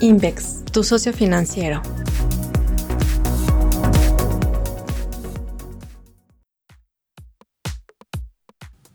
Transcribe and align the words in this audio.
Invex, 0.00 0.64
tu 0.72 0.84
socio 0.84 1.12
financiero. 1.12 1.82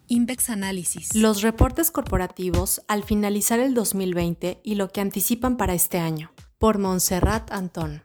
Invex 0.08 0.50
Análisis. 0.50 1.14
Los 1.14 1.42
reportes 1.42 1.92
corporativos 1.92 2.82
al 2.88 3.04
finalizar 3.04 3.60
el 3.60 3.74
2020 3.74 4.62
y 4.64 4.76
lo 4.76 4.88
que 4.90 5.02
anticipan 5.02 5.58
para 5.58 5.74
este 5.74 5.98
año. 5.98 6.32
Por 6.58 6.78
Montserrat 6.78 7.52
Antón 7.52 8.02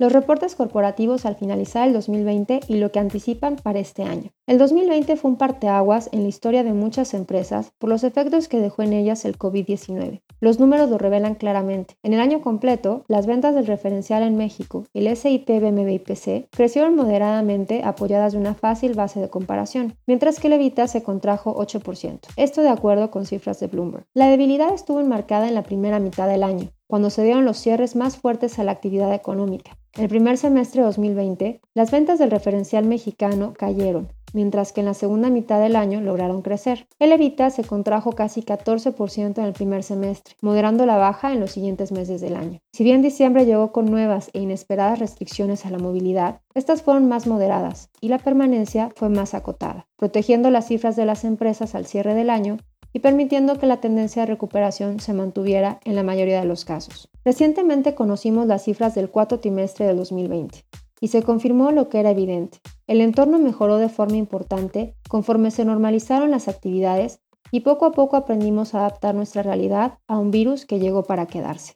los 0.00 0.14
reportes 0.14 0.54
corporativos 0.54 1.26
al 1.26 1.36
finalizar 1.36 1.86
el 1.86 1.92
2020 1.92 2.60
y 2.68 2.76
lo 2.76 2.90
que 2.90 3.00
anticipan 3.00 3.56
para 3.56 3.80
este 3.80 4.02
año. 4.02 4.30
El 4.46 4.56
2020 4.56 5.14
fue 5.16 5.30
un 5.30 5.36
parteaguas 5.36 6.08
en 6.12 6.22
la 6.22 6.30
historia 6.30 6.64
de 6.64 6.72
muchas 6.72 7.12
empresas 7.12 7.72
por 7.78 7.90
los 7.90 8.02
efectos 8.02 8.48
que 8.48 8.60
dejó 8.60 8.80
en 8.82 8.94
ellas 8.94 9.26
el 9.26 9.36
COVID-19. 9.36 10.22
Los 10.40 10.58
números 10.58 10.88
lo 10.88 10.96
revelan 10.96 11.34
claramente. 11.34 11.96
En 12.02 12.14
el 12.14 12.20
año 12.20 12.40
completo, 12.40 13.04
las 13.08 13.26
ventas 13.26 13.54
del 13.54 13.66
referencial 13.66 14.22
en 14.22 14.36
México, 14.36 14.86
el 14.94 15.14
SIP, 15.14 15.46
BMB 15.48 15.88
y 15.90 16.48
crecieron 16.50 16.96
moderadamente 16.96 17.82
apoyadas 17.84 18.32
de 18.32 18.38
una 18.38 18.54
fácil 18.54 18.94
base 18.94 19.20
de 19.20 19.28
comparación, 19.28 19.96
mientras 20.06 20.40
que 20.40 20.48
el 20.48 20.88
se 20.88 21.02
contrajo 21.02 21.54
8%. 21.54 22.20
Esto 22.36 22.62
de 22.62 22.70
acuerdo 22.70 23.10
con 23.10 23.26
cifras 23.26 23.60
de 23.60 23.66
Bloomberg. 23.66 24.06
La 24.14 24.28
debilidad 24.28 24.72
estuvo 24.72 25.00
enmarcada 25.00 25.46
en 25.46 25.54
la 25.54 25.62
primera 25.62 26.00
mitad 26.00 26.26
del 26.26 26.42
año, 26.42 26.70
cuando 26.86 27.10
se 27.10 27.22
dieron 27.22 27.44
los 27.44 27.58
cierres 27.58 27.94
más 27.94 28.16
fuertes 28.16 28.58
a 28.58 28.64
la 28.64 28.72
actividad 28.72 29.12
económica. 29.12 29.76
El 29.94 30.08
primer 30.08 30.38
semestre 30.38 30.80
de 30.80 30.86
2020, 30.86 31.60
las 31.74 31.90
ventas 31.90 32.18
del 32.18 32.30
referencial 32.30 32.86
mexicano 32.86 33.52
cayeron, 33.56 34.08
mientras 34.32 34.72
que 34.72 34.80
en 34.80 34.86
la 34.86 34.94
segunda 34.94 35.30
mitad 35.30 35.60
del 35.60 35.76
año 35.76 36.00
lograron 36.00 36.42
crecer. 36.42 36.86
El 36.98 37.12
EBITDA 37.12 37.50
se 37.50 37.64
contrajo 37.64 38.12
casi 38.12 38.42
14% 38.42 39.38
en 39.38 39.44
el 39.44 39.52
primer 39.52 39.82
semestre, 39.82 40.36
moderando 40.40 40.86
la 40.86 40.96
baja 40.96 41.32
en 41.32 41.40
los 41.40 41.52
siguientes 41.52 41.92
meses 41.92 42.20
del 42.20 42.36
año. 42.36 42.60
Si 42.72 42.84
bien 42.84 43.02
diciembre 43.02 43.46
llegó 43.46 43.72
con 43.72 43.86
nuevas 43.86 44.30
e 44.32 44.40
inesperadas 44.40 44.98
restricciones 44.98 45.66
a 45.66 45.70
la 45.70 45.78
movilidad, 45.78 46.40
estas 46.54 46.82
fueron 46.82 47.08
más 47.08 47.26
moderadas 47.26 47.90
y 48.00 48.08
la 48.08 48.18
permanencia 48.18 48.90
fue 48.96 49.08
más 49.08 49.34
acotada, 49.34 49.86
protegiendo 49.96 50.50
las 50.50 50.66
cifras 50.66 50.96
de 50.96 51.06
las 51.06 51.24
empresas 51.24 51.74
al 51.74 51.86
cierre 51.86 52.14
del 52.14 52.30
año 52.30 52.58
y 52.92 53.00
permitiendo 53.00 53.58
que 53.58 53.66
la 53.66 53.80
tendencia 53.80 54.22
de 54.22 54.26
recuperación 54.26 55.00
se 55.00 55.12
mantuviera 55.12 55.80
en 55.84 55.94
la 55.94 56.02
mayoría 56.02 56.40
de 56.40 56.46
los 56.46 56.64
casos. 56.64 57.08
Recientemente 57.24 57.94
conocimos 57.94 58.46
las 58.46 58.64
cifras 58.64 58.94
del 58.94 59.10
cuarto 59.10 59.40
trimestre 59.40 59.86
de 59.86 59.94
2020 59.94 60.64
y 61.00 61.08
se 61.08 61.22
confirmó 61.22 61.72
lo 61.72 61.88
que 61.88 61.98
era 62.00 62.10
evidente. 62.10 62.58
El 62.86 63.00
entorno 63.00 63.38
mejoró 63.38 63.78
de 63.78 63.88
forma 63.88 64.16
importante 64.16 64.94
conforme 65.08 65.50
se 65.50 65.64
normalizaron 65.64 66.30
las 66.30 66.46
actividades 66.46 67.20
y 67.50 67.60
poco 67.60 67.86
a 67.86 67.92
poco 67.92 68.16
aprendimos 68.16 68.74
a 68.74 68.80
adaptar 68.80 69.14
nuestra 69.14 69.42
realidad 69.42 69.98
a 70.06 70.18
un 70.18 70.30
virus 70.30 70.66
que 70.66 70.78
llegó 70.78 71.04
para 71.04 71.26
quedarse. 71.26 71.72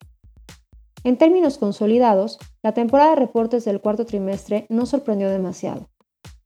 En 1.03 1.19
términos 1.19 1.59
consolidados, 1.59 2.39
la 2.63 2.73
temporada 2.73 3.11
de 3.11 3.17
reportes 3.17 3.65
del 3.65 3.81
cuarto 3.81 4.07
trimestre 4.07 4.67
no 4.69 4.87
sorprendió 4.87 5.29
demasiado. 5.29 5.89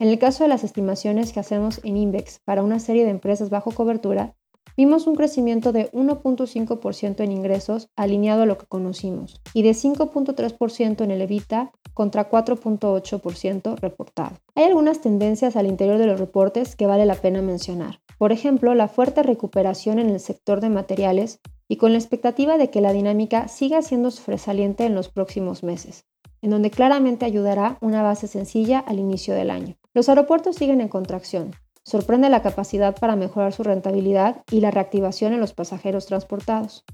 En 0.01 0.09
el 0.09 0.19
caso 0.19 0.45
de 0.45 0.49
las 0.49 0.65
estimaciones 0.65 1.33
que 1.33 1.41
hacemos 1.41 1.81
en 1.85 1.97
Index 1.97 2.41
para 2.45 2.63
una 2.63 2.79
serie 2.79 3.05
de 3.05 3.11
empresas 3.11 3.51
bajo 3.51 3.73
cobertura, 3.73 4.35
vimos 4.79 5.09
un 5.09 5.17
crecimiento 5.17 5.73
de 5.73 5.91
1.5% 5.91 7.25
en 7.25 7.33
ingresos 7.33 7.89
alineado 7.97 8.43
a 8.43 8.47
lo 8.47 8.59
que 8.59 8.67
conocimos 8.67 9.41
y 9.53 9.63
de 9.63 9.71
5.3% 9.71 11.03
en 11.03 11.11
el 11.11 11.21
EBITDA 11.21 11.73
contra 11.95 12.31
4.8% 12.31 13.77
reportado. 13.81 14.37
Hay 14.55 14.65
algunas 14.65 15.01
tendencias 15.01 15.57
al 15.57 15.67
interior 15.67 15.99
de 15.99 16.07
los 16.07 16.21
reportes 16.21 16.77
que 16.77 16.87
vale 16.87 17.07
la 17.07 17.17
pena 17.17 17.43
mencionar. 17.43 17.99
Por 18.19 18.31
ejemplo, 18.31 18.73
la 18.77 18.87
fuerte 18.87 19.25
recuperación 19.25 19.99
en 19.99 20.11
el 20.11 20.21
sector 20.21 20.61
de 20.61 20.69
materiales 20.69 21.41
y 21.67 21.77
con 21.77 21.91
la 21.91 21.99
expectativa 21.99 22.57
de 22.57 22.71
que 22.71 22.81
la 22.81 22.93
dinámica 22.93 23.49
siga 23.49 23.83
siendo 23.83 24.13
sobresaliente 24.13 24.85
en 24.85 24.95
los 24.95 25.09
próximos 25.09 25.65
meses, 25.65 26.07
en 26.41 26.51
donde 26.51 26.71
claramente 26.71 27.27
ayudará 27.27 27.79
una 27.81 28.03
base 28.05 28.29
sencilla 28.29 28.79
al 28.79 29.01
inicio 29.01 29.35
del 29.35 29.51
año. 29.51 29.77
Los 29.93 30.09
aeropuertos 30.09 30.55
siguen 30.55 30.81
en 30.81 30.89
contracción, 30.89 31.51
sorprende 31.89 32.29
la 32.29 32.43
capacidad 32.43 32.95
para 32.95 33.17
mejorar 33.17 33.55
su 33.55 33.63
rentabilidad 33.63 34.43
y 34.51 34.61
la 34.61 34.71
reactivación 34.71 35.33
en 35.33 35.41
los 35.41 35.55
pasajeros 35.55 36.05
transportados. 36.05 36.85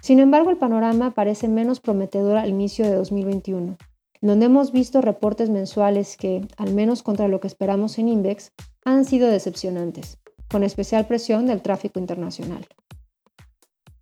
Sin 0.00 0.20
embargo, 0.20 0.48
el 0.48 0.56
panorama 0.56 1.10
parece 1.10 1.48
menos 1.48 1.80
prometedor 1.80 2.38
al 2.38 2.48
inicio 2.48 2.86
de 2.86 2.94
2021, 2.94 3.76
donde 4.22 4.46
hemos 4.46 4.72
visto 4.72 5.02
reportes 5.02 5.50
mensuales 5.50 6.16
que, 6.16 6.48
al 6.56 6.72
menos 6.72 7.02
contra 7.02 7.28
lo 7.28 7.40
que 7.40 7.46
esperamos 7.46 7.98
en 7.98 8.08
Index, 8.08 8.52
han 8.86 9.04
sido 9.04 9.28
decepcionantes, 9.28 10.18
con 10.50 10.64
especial 10.64 11.06
presión 11.06 11.44
del 11.44 11.60
tráfico 11.60 12.00
internacional. 12.00 12.66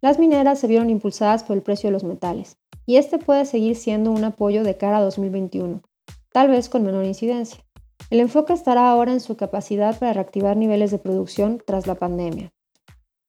Las 0.00 0.20
mineras 0.20 0.60
se 0.60 0.68
vieron 0.68 0.90
impulsadas 0.90 1.42
por 1.42 1.56
el 1.56 1.62
precio 1.62 1.88
de 1.88 1.92
los 1.92 2.04
metales, 2.04 2.56
y 2.86 2.98
este 2.98 3.18
puede 3.18 3.46
seguir 3.46 3.74
siendo 3.74 4.12
un 4.12 4.22
apoyo 4.22 4.62
de 4.62 4.76
cara 4.76 4.98
a 4.98 5.02
2021, 5.02 5.82
tal 6.30 6.50
vez 6.50 6.68
con 6.68 6.84
menor 6.84 7.04
incidencia. 7.04 7.65
El 8.08 8.20
enfoque 8.20 8.52
estará 8.52 8.88
ahora 8.88 9.12
en 9.12 9.18
su 9.18 9.36
capacidad 9.36 9.98
para 9.98 10.12
reactivar 10.12 10.56
niveles 10.56 10.92
de 10.92 10.98
producción 10.98 11.60
tras 11.66 11.88
la 11.88 11.96
pandemia, 11.96 12.52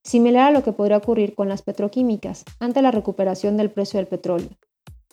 similar 0.04 0.50
a 0.50 0.52
lo 0.52 0.62
que 0.64 0.72
podría 0.72 0.98
ocurrir 0.98 1.34
con 1.34 1.50
las 1.50 1.64
petroquímicas 1.64 2.46
ante 2.60 2.84
la 2.84 2.92
recuperación 2.92 3.58
del 3.58 3.72
precio 3.72 3.98
del 3.98 4.06
petróleo. 4.06 4.50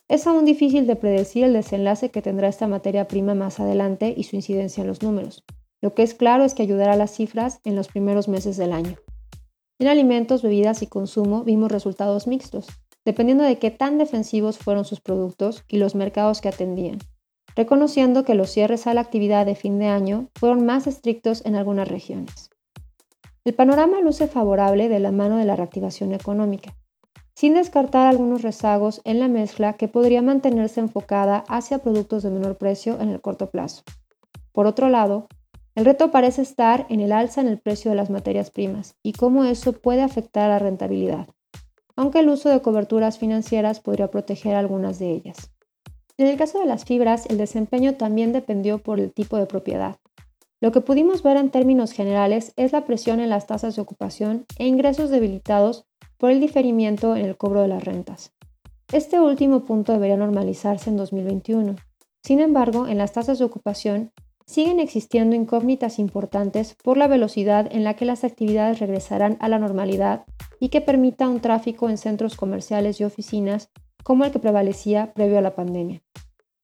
Es 0.07 0.27
aún 0.27 0.45
difícil 0.45 0.87
de 0.87 0.97
predecir 0.97 1.45
el 1.45 1.55
desenlace 1.55 2.11
que 2.11 2.21
tendrá 2.21 2.49
esta 2.49 2.69
materia 2.69 3.09
prima 3.09 3.35
más 3.35 3.59
adelante 3.59 4.13
y 4.15 4.25
su 4.25 4.37
incidencia 4.37 4.83
en 4.83 4.89
los 4.89 5.03
números. 5.03 5.45
Lo 5.81 5.95
que 5.95 6.03
es 6.03 6.13
claro 6.13 6.45
es 6.45 6.53
que 6.53 6.63
ayudará 6.63 6.93
a 6.93 6.99
las 6.99 7.13
cifras 7.13 7.61
en 7.65 7.75
los 7.75 7.89
primeros 7.89 8.29
meses 8.29 8.59
del 8.59 8.75
año. 8.75 8.97
En 9.79 9.89
alimentos, 9.89 10.43
bebidas 10.43 10.83
y 10.83 10.89
consumo 10.89 11.43
vimos 11.43 11.73
resultados 11.73 12.27
mixtos, 12.27 12.67
dependiendo 13.07 13.45
de 13.45 13.59
qué 13.59 13.71
tan 13.71 13.97
defensivos 13.97 14.59
fueron 14.59 14.85
sus 14.85 15.01
productos 15.01 15.65
y 15.69 15.79
los 15.79 15.95
mercados 15.95 16.43
que 16.43 16.51
atendían 16.51 16.99
reconociendo 17.57 18.25
que 18.25 18.35
los 18.35 18.51
cierres 18.51 18.87
a 18.87 18.95
la 18.95 19.01
actividad 19.01 19.47
de 19.47 19.55
fin 19.55 19.79
de 19.79 19.87
año 19.87 20.29
fueron 20.35 20.67
más 20.67 20.87
estrictos 20.87 21.45
en 21.45 21.57
algunas 21.57 21.89
regiones. 21.89 22.51
El 23.45 23.55
panorama 23.55 24.01
luce 24.01 24.27
favorable 24.27 24.89
de 24.89 25.01
la 25.01 25.13
mano 25.13 25.37
de 25.37 25.45
la 25.45 25.57
reactivación 25.57 26.13
económica, 26.15 26.75
sin 27.35 27.55
descartar 27.55 28.07
algunos 28.07 28.43
rezagos 28.43 29.01
en 29.05 29.21
la 29.21 29.29
mezcla 29.29 29.75
que 29.75 29.89
podría 29.89 30.23
mantenerse 30.23 30.81
enfocada 30.81 31.45
hacia 31.49 31.79
productos 31.79 32.23
de 32.23 32.31
menor 32.31 32.57
precio 32.57 33.01
en 33.01 33.11
el 33.11 33.21
corto 33.21 33.51
plazo. 33.51 33.83
Por 34.53 34.67
otro 34.67 34.89
lado, 34.89 35.27
el 35.75 35.85
reto 35.85 36.13
parece 36.13 36.43
estar 36.43 36.87
en 36.89 37.01
el 37.01 37.11
alza 37.11 37.41
en 37.41 37.49
el 37.49 37.59
precio 37.59 37.91
de 37.91 37.97
las 37.97 38.09
materias 38.09 38.51
primas 38.51 38.95
y 39.03 39.13
cómo 39.13 39.45
eso 39.45 39.73
puede 39.73 40.03
afectar 40.03 40.45
a 40.45 40.55
la 40.55 40.59
rentabilidad, 40.61 41.27
aunque 41.97 42.21
el 42.21 42.29
uso 42.29 42.49
de 42.49 42.63
coberturas 42.63 43.19
financieras 43.19 43.81
podría 43.81 44.09
proteger 44.09 44.55
algunas 44.55 45.01
de 45.01 45.11
ellas. 45.11 45.54
En 46.17 46.29
el 46.29 46.37
caso 46.37 46.61
de 46.61 46.67
las 46.67 46.85
fibras, 46.85 47.27
el 47.27 47.39
desempeño 47.39 47.95
también 47.95 48.33
dependió 48.33 48.79
por 48.79 49.01
el 49.01 49.13
tipo 49.13 49.37
de 49.37 49.47
propiedad. 49.47 49.97
Lo 50.61 50.71
que 50.71 50.81
pudimos 50.81 51.23
ver 51.23 51.37
en 51.37 51.51
términos 51.51 51.93
generales 51.93 52.53
es 52.57 52.73
la 52.73 52.85
presión 52.85 53.19
en 53.19 53.31
las 53.31 53.47
tasas 53.47 53.75
de 53.75 53.83
ocupación 53.83 54.47
e 54.57 54.67
ingresos 54.67 55.11
debilitados 55.11 55.87
por 56.17 56.31
el 56.31 56.41
diferimiento 56.41 57.17
en 57.17 57.25
el 57.25 57.37
cobro 57.37 57.63
de 57.63 57.69
las 57.69 57.85
rentas. 57.85 58.33
Este 58.93 59.21
último 59.21 59.65
punto 59.65 59.93
debería 59.93 60.17
normalizarse 60.17 60.89
en 60.89 60.97
2021. 60.97 61.75
Sin 62.23 62.41
embargo, 62.41 62.87
en 62.87 62.99
las 62.99 63.13
tasas 63.13 63.41
de 63.41 63.45
ocupación 63.45 64.13
siguen 64.47 64.79
existiendo 64.79 65.35
incógnitas 65.35 65.99
importantes 65.99 66.77
por 66.83 66.97
la 66.97 67.09
velocidad 67.09 67.69
en 67.73 67.83
la 67.83 67.95
que 67.95 68.05
las 68.05 68.25
actividades 68.25 68.79
regresarán 68.79 69.37
a 69.41 69.49
la 69.49 69.59
normalidad 69.59 70.25
y 70.61 70.69
que 70.69 70.81
permita 70.81 71.29
un 71.29 71.41
tráfico 71.41 71.91
en 71.91 71.99
centros 71.99 72.37
comerciales 72.37 73.01
y 73.01 73.05
oficinas 73.05 73.71
como 74.05 74.25
el 74.25 74.31
que 74.31 74.39
prevalecía 74.39 75.13
previo 75.13 75.39
a 75.39 75.43
la 75.43 75.57
pandemia. 75.57 76.05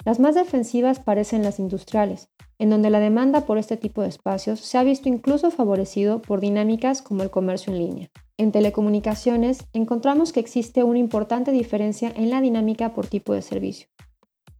Las 0.04 0.20
más 0.20 0.36
defensivas 0.36 1.00
parecen 1.00 1.42
las 1.42 1.58
industriales, 1.58 2.30
en 2.58 2.70
donde 2.70 2.90
la 2.90 3.00
demanda 3.00 3.42
por 3.42 3.58
este 3.58 3.76
tipo 3.76 4.02
de 4.02 4.08
espacios 4.08 4.60
se 4.60 4.78
ha 4.78 4.84
visto 4.84 5.08
incluso 5.08 5.50
favorecido 5.50 6.22
por 6.22 6.40
dinámicas 6.40 7.02
como 7.02 7.22
el 7.22 7.30
comercio 7.30 7.72
en 7.72 7.78
línea. 7.78 8.10
En 8.36 8.52
telecomunicaciones 8.52 9.66
encontramos 9.72 10.32
que 10.32 10.41
existe 10.41 10.82
una 10.84 10.98
importante 10.98 11.53
diferencia 11.53 12.12
en 12.15 12.30
la 12.30 12.41
dinámica 12.41 12.94
por 12.94 13.06
tipo 13.06 13.34
de 13.34 13.42
servicio. 13.42 13.88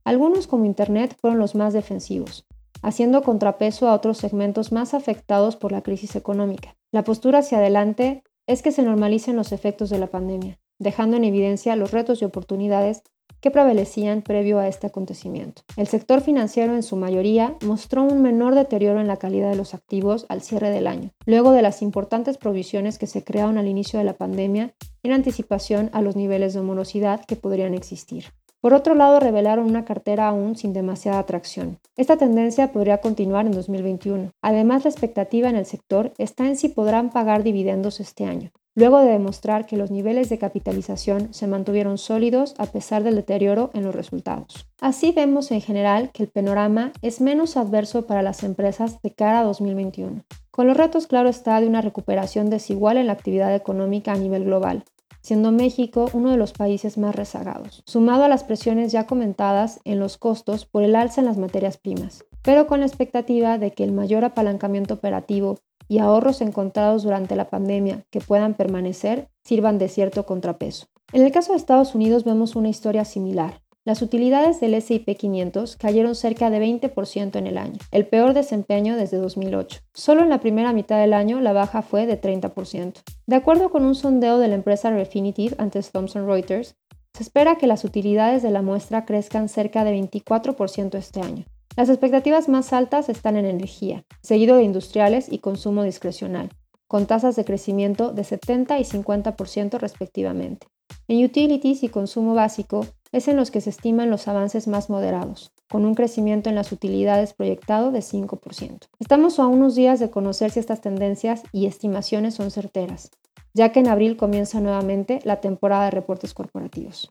Algunos 0.05 0.47
como 0.47 0.67
Internet 0.67 1.17
fueron 1.19 1.39
los 1.39 1.55
más 1.55 1.73
defensivos, 1.73 2.47
haciendo 2.83 3.23
contrapeso 3.23 3.89
a 3.89 3.95
otros 3.95 4.19
segmentos 4.19 4.73
más 4.73 4.93
afectados 4.93 5.57
por 5.57 5.73
la 5.73 5.83
crisis 5.83 6.17
económica. 6.17 6.77
La 6.93 7.05
postura 7.05 7.39
hacia 7.39 7.59
adelante 7.59 8.23
es 8.47 8.61
que 8.61 8.73
se 8.73 8.83
normalicen 8.83 9.37
los 9.37 9.53
efectos 9.53 9.89
de 9.89 9.99
la 9.99 10.09
pandemia, 10.09 10.60
dejando 10.81 11.17
en 11.17 11.25
evidencia 11.25 11.77
los 11.77 11.93
retos 11.93 12.21
y 12.21 12.25
oportunidades 12.25 13.05
que 13.41 13.51
prevalecían 13.51 14.23
previo 14.23 14.59
a 14.59 14.69
este 14.69 14.87
acontecimiento. 14.87 15.63
El 15.77 15.87
sector 15.87 16.21
financiero 16.21 16.75
en 16.75 16.83
su 16.83 16.97
mayoría 16.97 17.57
mostró 17.65 18.03
un 18.03 18.23
menor 18.23 18.55
deterioro 18.55 19.01
en 19.01 19.07
la 19.07 19.17
calidad 19.17 19.51
de 19.51 19.57
los 19.57 19.75
activos 19.75 20.27
al 20.29 20.43
cierre 20.43 20.71
del 20.71 20.87
año, 20.87 21.11
luego 21.27 21.53
de 21.53 21.63
las 21.63 21.83
importantes 21.83 22.37
provisiones 22.37 22.99
que 22.99 23.07
se 23.07 23.25
crearon 23.25 23.57
al 23.57 23.69
inicio 23.69 23.99
de 23.99 24.05
la 24.05 24.15
pandemia 24.15 24.75
en 25.03 25.13
anticipación 25.13 25.91
a 25.93 26.03
los 26.03 26.17
niveles 26.17 26.55
de 26.55 26.61
morosidad 26.63 27.25
que 27.25 27.37
podrían 27.37 27.75
existir. 27.75 28.27
Por 28.61 28.75
otro 28.75 28.95
lado, 28.95 29.21
revelaron 29.21 29.65
una 29.65 29.87
cartera 29.87 30.29
aún 30.29 30.55
sin 30.55 30.75
demasiada 30.75 31.19
atracción. 31.19 31.79
Esta 31.97 32.19
tendencia 32.19 32.73
podría 32.73 32.99
continuar 32.99 33.47
en 33.47 33.53
2021. 33.53 34.33
Además, 34.43 34.85
la 34.85 34.91
expectativa 34.91 35.49
en 35.49 35.57
el 35.57 35.65
sector 35.65 36.13
está 36.19 36.47
en 36.47 36.57
si 36.57 36.69
podrán 36.69 37.09
pagar 37.09 37.43
dividendos 37.43 38.01
este 38.01 38.27
año. 38.27 38.51
Luego 38.75 38.99
de 39.01 39.13
demostrar 39.13 39.67
que 39.67 39.77
los 39.77 39.91
niveles 39.91 40.29
de 40.29 40.39
capitalización 40.39 41.33
se 41.35 41.47
mantuvieron 41.47 41.99
sólidos 41.99 42.55
a 42.59 42.67
pesar 42.67 43.03
del 43.03 43.17
deterioro 43.17 43.71
en 43.75 43.85
los 43.85 43.95
resultados. 43.95 44.67
Así 44.81 45.13
vemos 45.13 45.51
en 45.51 45.61
general 45.61 46.11
que 46.13 46.23
el 46.23 46.29
panorama 46.29 46.93
es 47.03 47.21
menos 47.21 47.57
adverso 47.57 48.07
para 48.07 48.23
las 48.23 48.43
empresas 48.43 49.03
de 49.03 49.11
cara 49.13 49.41
a 49.41 49.45
2021. 49.45 50.25
Con 50.51 50.67
los 50.67 50.77
retos, 50.77 51.07
claro 51.07 51.29
está, 51.29 51.61
de 51.61 51.67
una 51.67 51.81
recuperación 51.81 52.51
desigual 52.51 52.97
en 52.97 53.07
la 53.07 53.13
actividad 53.13 53.55
económica 53.55 54.13
a 54.13 54.17
nivel 54.17 54.45
global, 54.45 54.85
siendo 55.21 55.53
México 55.53 56.09
uno 56.13 56.31
de 56.31 56.37
los 56.37 56.53
países 56.53 56.99
más 56.99 57.15
rezagados, 57.15 57.83
sumado 57.87 58.25
a 58.25 58.29
las 58.29 58.45
presiones 58.45 58.93
ya 58.93 59.07
comentadas 59.07 59.81
en 59.85 60.01
los 60.01 60.17
costos 60.19 60.67
por 60.67 60.83
el 60.83 60.97
alza 60.97 61.21
en 61.21 61.27
las 61.27 61.39
materias 61.39 61.77
primas, 61.77 62.25
pero 62.43 62.67
con 62.67 62.81
la 62.81 62.87
expectativa 62.87 63.59
de 63.59 63.73
que 63.73 63.85
el 63.85 63.93
mayor 63.93 64.25
apalancamiento 64.25 64.95
operativo 64.95 65.59
y 65.91 65.99
ahorros 65.99 66.41
encontrados 66.41 67.03
durante 67.03 67.35
la 67.35 67.51
pandemia 67.51 68.05
que 68.11 68.21
puedan 68.21 68.55
permanecer 68.55 69.29
sirvan 69.43 69.79
de 69.79 69.89
cierto 69.89 70.25
contrapeso. 70.25 70.87
En 71.13 71.23
el 71.23 71.33
caso 71.33 71.51
de 71.51 71.59
Estados 71.59 71.97
Unidos 71.97 72.23
vemos 72.23 72.55
una 72.55 72.69
historia 72.69 73.05
similar. 73.05 73.61
Las 73.85 74.01
utilidades 74.01 74.61
del 74.61 74.75
S&P 74.75 75.17
500 75.17 75.77
cayeron 75.77 76.15
cerca 76.15 76.49
de 76.49 76.61
20% 76.61 77.35
en 77.37 77.47
el 77.49 77.59
año, 77.59 77.79
el 77.91 78.07
peor 78.07 78.35
desempeño 78.35 78.95
desde 78.95 79.17
2008. 79.17 79.81
Solo 79.93 80.23
en 80.23 80.29
la 80.29 80.39
primera 80.39 80.73
mitad 80.73 81.01
del 81.01 81.13
año 81.13 81.41
la 81.41 81.53
baja 81.53 81.83
fue 81.83 82.07
de 82.07 82.21
30%. 82.21 83.01
De 83.27 83.37
acuerdo 83.37 83.71
con 83.71 83.85
un 83.85 83.97
sondeo 83.97 84.39
de 84.39 84.47
la 84.47 84.55
empresa 84.55 84.91
Refinitiv 84.91 85.57
ante 85.59 85.83
Thomson 85.83 86.25
Reuters, 86.25 86.77
se 87.15 87.25
espera 87.25 87.57
que 87.57 87.67
las 87.67 87.85
utilidades 87.85 88.45
de 88.45 88.53
la 88.53 88.63
muestra 88.63 89.05
crezcan 89.07 89.49
cerca 89.49 89.83
de 89.83 90.01
24% 90.01 90.95
este 90.95 91.21
año, 91.21 91.47
las 91.81 91.89
expectativas 91.89 92.51
más 92.51 92.75
altas 92.75 93.09
están 93.09 93.39
en 93.39 93.47
energía, 93.47 94.05
seguido 94.21 94.57
de 94.57 94.65
industriales 94.65 95.33
y 95.33 95.39
consumo 95.39 95.83
discrecional, 95.83 96.51
con 96.87 97.07
tasas 97.07 97.37
de 97.37 97.47
crecimiento 97.47 98.13
de 98.13 98.23
70 98.23 98.79
y 98.79 98.85
50% 98.85 99.79
respectivamente. 99.79 100.67
En 101.09 101.25
utilities 101.25 101.83
y 101.83 101.89
consumo 101.89 102.35
básico 102.35 102.85
es 103.13 103.29
en 103.29 103.37
los 103.39 103.51
que 103.51 103.63
se 103.63 103.71
estiman 103.71 104.11
los 104.11 104.29
avances 104.29 104.69
más 104.69 104.91
moderados, 104.91 105.53
con 105.71 105.87
un 105.87 105.95
crecimiento 105.95 106.51
en 106.51 106.57
las 106.57 106.71
utilidades 106.71 107.33
proyectado 107.33 107.93
de 107.93 108.01
5%. 108.01 108.81
Estamos 108.99 109.39
a 109.39 109.47
unos 109.47 109.75
días 109.75 110.01
de 110.01 110.11
conocer 110.11 110.51
si 110.51 110.61
estas 110.61 110.83
tendencias 110.83 111.45
y 111.51 111.65
estimaciones 111.65 112.35
son 112.35 112.51
certeras, 112.51 113.11
ya 113.55 113.73
que 113.73 113.81
en 113.81 113.89
abril 113.89 114.19
comienza 114.19 114.61
nuevamente 114.61 115.21
la 115.25 115.41
temporada 115.41 115.87
de 115.87 115.93
reportes 115.93 116.35
corporativos. 116.35 117.09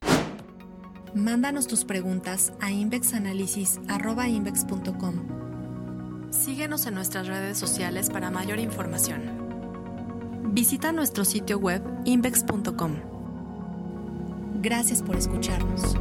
Mándanos 1.14 1.68
tus 1.68 1.86
preguntas 1.86 2.54
a 2.60 2.72
invexanalysis.com. 2.72 5.40
Síguenos 6.32 6.86
en 6.86 6.94
nuestras 6.94 7.28
redes 7.28 7.58
sociales 7.58 8.10
para 8.10 8.30
mayor 8.30 8.60
información. 8.60 9.40
Visita 10.52 10.92
nuestro 10.92 11.26
sitio 11.26 11.58
web 11.58 11.82
invex.com. 12.06 12.96
Gracias 14.62 15.02
por 15.02 15.16
escucharnos. 15.16 15.96